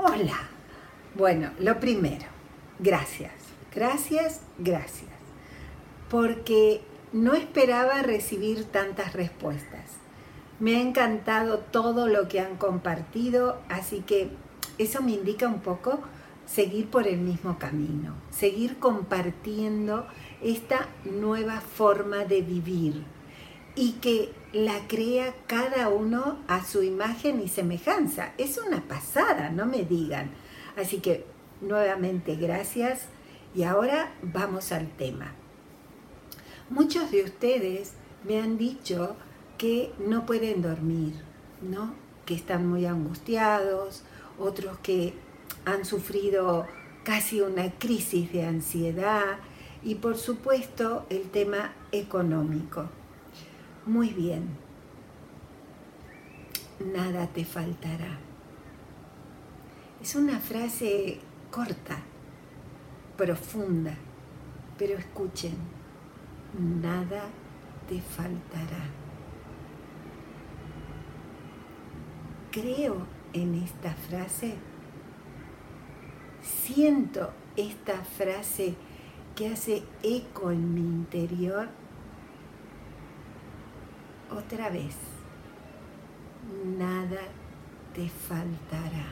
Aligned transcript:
Hola. 0.00 0.38
Bueno, 1.16 1.50
lo 1.58 1.80
primero, 1.80 2.26
gracias. 2.78 3.32
Gracias, 3.74 4.42
gracias. 4.56 5.10
Porque 6.08 6.82
no 7.12 7.34
esperaba 7.34 8.02
recibir 8.02 8.66
tantas 8.66 9.12
respuestas. 9.12 9.96
Me 10.60 10.76
ha 10.76 10.80
encantado 10.80 11.58
todo 11.58 12.06
lo 12.06 12.28
que 12.28 12.38
han 12.38 12.58
compartido, 12.58 13.60
así 13.68 14.02
que 14.02 14.30
eso 14.78 15.02
me 15.02 15.14
indica 15.14 15.48
un 15.48 15.62
poco 15.62 15.98
seguir 16.46 16.88
por 16.88 17.08
el 17.08 17.18
mismo 17.18 17.58
camino, 17.58 18.14
seguir 18.30 18.78
compartiendo 18.78 20.06
esta 20.40 20.86
nueva 21.06 21.60
forma 21.60 22.18
de 22.18 22.42
vivir 22.42 23.02
y 23.78 23.92
que 23.92 24.32
la 24.52 24.88
crea 24.88 25.32
cada 25.46 25.88
uno 25.88 26.40
a 26.48 26.64
su 26.64 26.82
imagen 26.82 27.40
y 27.40 27.46
semejanza. 27.46 28.32
Es 28.36 28.58
una 28.58 28.82
pasada, 28.88 29.50
no 29.50 29.66
me 29.66 29.84
digan. 29.84 30.32
Así 30.76 30.98
que 30.98 31.24
nuevamente 31.60 32.34
gracias 32.34 33.02
y 33.54 33.62
ahora 33.62 34.12
vamos 34.20 34.72
al 34.72 34.88
tema. 34.88 35.32
Muchos 36.70 37.12
de 37.12 37.22
ustedes 37.22 37.92
me 38.26 38.40
han 38.40 38.58
dicho 38.58 39.14
que 39.58 39.92
no 40.00 40.26
pueden 40.26 40.60
dormir, 40.60 41.14
¿no? 41.62 41.94
Que 42.26 42.34
están 42.34 42.66
muy 42.66 42.84
angustiados, 42.84 44.02
otros 44.40 44.76
que 44.78 45.14
han 45.64 45.84
sufrido 45.84 46.66
casi 47.04 47.42
una 47.42 47.70
crisis 47.78 48.32
de 48.32 48.44
ansiedad 48.44 49.38
y 49.84 49.94
por 49.94 50.16
supuesto 50.16 51.06
el 51.10 51.30
tema 51.30 51.74
económico. 51.92 52.88
Muy 53.88 54.10
bien, 54.10 54.46
nada 56.94 57.26
te 57.28 57.46
faltará. 57.46 58.18
Es 60.02 60.14
una 60.14 60.40
frase 60.40 61.20
corta, 61.50 61.96
profunda, 63.16 63.94
pero 64.76 64.98
escuchen, 64.98 65.54
nada 66.82 67.30
te 67.88 68.02
faltará. 68.02 68.84
Creo 72.52 73.06
en 73.32 73.54
esta 73.54 73.94
frase, 73.94 74.56
siento 76.42 77.30
esta 77.56 78.04
frase 78.04 78.74
que 79.34 79.48
hace 79.48 79.82
eco 80.02 80.50
en 80.50 80.74
mi 80.74 80.82
interior 80.82 81.70
otra 84.30 84.70
vez. 84.70 84.96
Nada 86.78 87.20
te 87.94 88.08
faltará. 88.08 89.06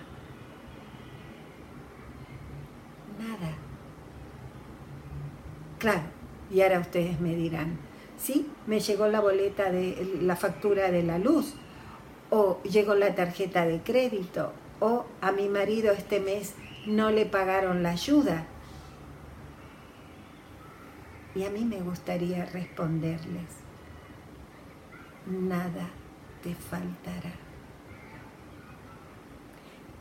Nada. 3.19 3.55
Claro, 5.79 6.03
y 6.51 6.61
ahora 6.63 6.81
ustedes 6.81 7.21
me 7.21 7.35
dirán, 7.35 7.79
sí, 8.17 8.51
me 8.67 8.81
llegó 8.81 9.09
la 9.09 9.21
boleta 9.21 9.71
de 9.71 10.19
la 10.23 10.37
factura 10.37 10.91
de 10.91 11.03
la 11.03 11.19
luz, 11.19 11.55
o 12.31 12.63
llegó 12.63 12.95
la 12.95 13.15
tarjeta 13.15 13.67
de 13.67 13.81
crédito, 13.81 14.53
o 14.81 15.05
a 15.21 15.33
mi 15.33 15.49
marido 15.49 15.93
este 15.93 16.21
mes 16.21 16.55
no 16.87 17.11
le 17.11 17.27
pagaron 17.27 17.83
la 17.83 17.91
ayuda. 17.91 18.47
Y 21.35 21.45
a 21.45 21.51
mí 21.51 21.65
me 21.65 21.81
gustaría 21.81 22.47
responderles, 22.47 23.45
nada 25.27 25.89
te 26.43 26.55
faltará. 26.55 27.33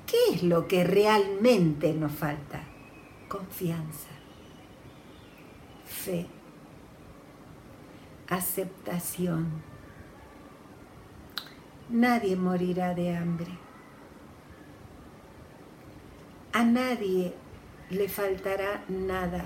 ¿Qué 0.05 0.35
es 0.35 0.43
lo 0.43 0.67
que 0.67 0.83
realmente 0.83 1.93
nos 1.93 2.11
falta? 2.11 2.61
Confianza, 3.27 4.09
fe, 5.85 6.27
aceptación. 8.29 9.63
Nadie 11.89 12.35
morirá 12.35 12.93
de 12.93 13.15
hambre. 13.15 13.51
A 16.53 16.63
nadie 16.63 17.33
le 17.89 18.07
faltará 18.07 18.83
nada, 18.87 19.45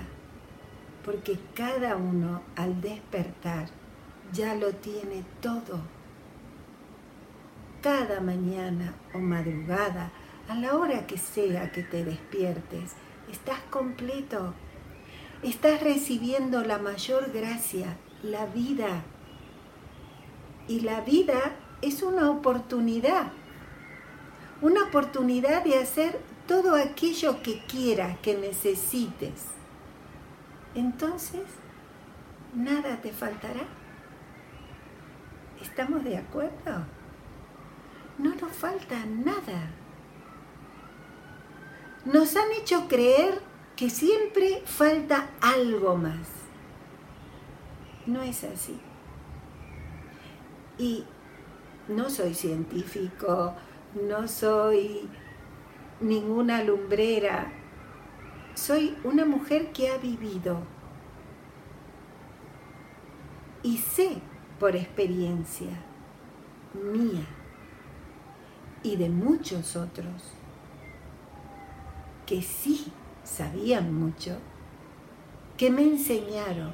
porque 1.04 1.38
cada 1.54 1.96
uno 1.96 2.42
al 2.54 2.80
despertar 2.80 3.79
ya 4.32 4.54
lo 4.54 4.72
tiene 4.72 5.24
todo. 5.40 5.80
Cada 7.82 8.20
mañana 8.20 8.94
o 9.14 9.18
madrugada, 9.18 10.12
a 10.48 10.54
la 10.54 10.74
hora 10.74 11.06
que 11.06 11.16
sea 11.16 11.70
que 11.72 11.82
te 11.82 12.04
despiertes, 12.04 12.92
estás 13.30 13.60
completo. 13.70 14.54
Estás 15.42 15.82
recibiendo 15.82 16.62
la 16.62 16.78
mayor 16.78 17.30
gracia, 17.32 17.96
la 18.22 18.46
vida. 18.46 19.02
Y 20.68 20.80
la 20.80 21.00
vida 21.00 21.56
es 21.80 22.02
una 22.02 22.30
oportunidad. 22.30 23.32
Una 24.60 24.84
oportunidad 24.84 25.64
de 25.64 25.78
hacer 25.78 26.20
todo 26.46 26.74
aquello 26.74 27.42
que 27.42 27.64
quieras, 27.66 28.18
que 28.18 28.36
necesites. 28.36 29.46
Entonces, 30.74 31.44
nada 32.54 33.00
te 33.00 33.12
faltará. 33.12 33.64
¿Estamos 35.60 36.02
de 36.04 36.16
acuerdo? 36.16 36.86
No 38.18 38.34
nos 38.34 38.52
falta 38.52 39.04
nada. 39.06 39.70
Nos 42.04 42.34
han 42.36 42.50
hecho 42.52 42.88
creer 42.88 43.40
que 43.76 43.90
siempre 43.90 44.62
falta 44.64 45.30
algo 45.40 45.96
más. 45.96 46.28
No 48.06 48.22
es 48.22 48.42
así. 48.44 48.80
Y 50.78 51.04
no 51.88 52.08
soy 52.08 52.34
científico, 52.34 53.54
no 54.08 54.26
soy 54.28 55.08
ninguna 56.00 56.62
lumbrera. 56.64 57.52
Soy 58.54 58.96
una 59.04 59.24
mujer 59.26 59.72
que 59.72 59.90
ha 59.90 59.98
vivido 59.98 60.58
y 63.62 63.78
sé 63.78 64.22
por 64.60 64.76
experiencia 64.76 65.70
mía 66.74 67.26
y 68.82 68.96
de 68.96 69.08
muchos 69.08 69.74
otros 69.74 70.22
que 72.26 72.42
sí 72.42 72.92
sabían 73.24 73.92
mucho, 73.92 74.36
que 75.56 75.70
me 75.70 75.82
enseñaron, 75.82 76.72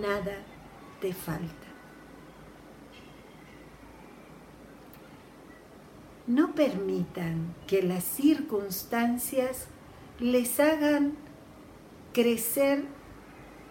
nada 0.00 0.38
te 1.00 1.12
falta. 1.12 1.66
No 6.26 6.54
permitan 6.54 7.54
que 7.66 7.82
las 7.82 8.02
circunstancias 8.04 9.66
les 10.18 10.58
hagan 10.58 11.16
crecer 12.12 12.84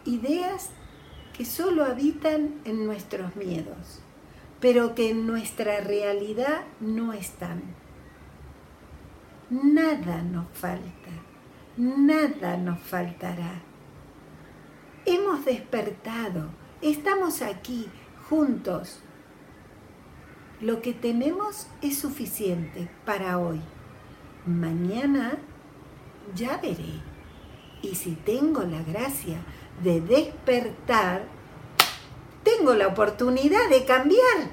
ideas 0.05 0.69
que 1.35 1.45
solo 1.45 1.83
habitan 1.83 2.61
en 2.63 2.85
nuestros 2.85 3.35
miedos, 3.35 3.99
pero 4.61 4.95
que 4.95 5.09
en 5.09 5.27
nuestra 5.27 5.81
realidad 5.81 6.61
no 6.79 7.11
están. 7.11 7.61
Nada 9.49 10.21
nos 10.21 10.47
falta, 10.53 11.11
nada 11.77 12.57
nos 12.57 12.79
faltará. 12.79 13.61
Hemos 15.05 15.43
despertado, 15.45 16.49
estamos 16.81 17.41
aquí 17.41 17.87
juntos. 18.29 19.01
Lo 20.61 20.81
que 20.81 20.93
tenemos 20.93 21.67
es 21.81 21.99
suficiente 21.99 22.89
para 23.05 23.39
hoy. 23.39 23.59
Mañana 24.45 25.37
ya 26.33 26.57
veré. 26.57 27.01
Y 27.81 27.95
si 27.95 28.13
tengo 28.13 28.63
la 28.63 28.81
gracia 28.81 29.37
de 29.83 30.01
despertar, 30.01 31.25
tengo 32.43 32.73
la 32.73 32.87
oportunidad 32.87 33.69
de 33.69 33.85
cambiar, 33.85 34.49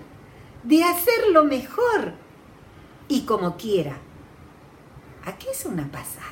de 0.62 0.84
hacerlo 0.84 1.44
mejor 1.44 2.14
y 3.08 3.22
como 3.22 3.56
quiera. 3.56 3.98
Aquí 5.24 5.46
es 5.50 5.66
una 5.66 5.90
pasada. 5.90 6.26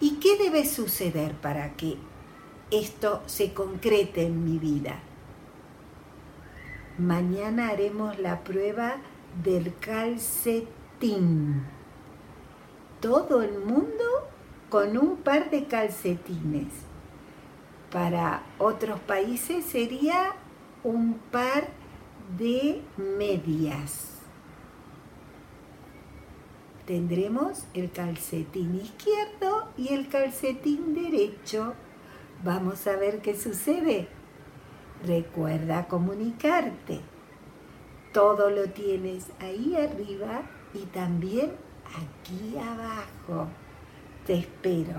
¿Y 0.00 0.16
qué 0.16 0.36
debe 0.36 0.64
suceder 0.66 1.34
para 1.34 1.74
que 1.74 1.96
esto 2.70 3.22
se 3.26 3.52
concrete 3.52 4.24
en 4.24 4.44
mi 4.44 4.58
vida? 4.58 5.00
Mañana 6.98 7.68
haremos 7.68 8.18
la 8.18 8.40
prueba 8.44 8.96
del 9.42 9.74
calcetín. 9.78 11.64
Todo 13.00 13.42
el 13.42 13.58
mundo 13.58 14.04
con 14.70 14.96
un 14.96 15.18
par 15.18 15.50
de 15.50 15.64
calcetines. 15.64 16.72
Para 17.92 18.42
otros 18.58 19.00
países 19.00 19.66
sería 19.66 20.32
un 20.82 21.14
par 21.30 21.68
de 22.38 22.80
medias. 22.96 24.20
tendremos 26.90 27.66
el 27.72 27.92
calcetín 27.92 28.74
izquierdo 28.74 29.68
y 29.76 29.94
el 29.94 30.08
calcetín 30.08 30.92
derecho. 30.92 31.74
Vamos 32.42 32.84
a 32.88 32.96
ver 32.96 33.22
qué 33.22 33.38
sucede. 33.38 34.08
Recuerda 35.06 35.86
comunicarte. 35.86 36.98
Todo 38.12 38.50
lo 38.50 38.70
tienes 38.70 39.28
ahí 39.38 39.76
arriba 39.76 40.42
y 40.74 40.80
también 40.86 41.52
aquí 41.94 42.58
abajo. 42.58 43.46
Te 44.30 44.38
espero. 44.38 44.94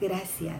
Gracias. 0.00 0.56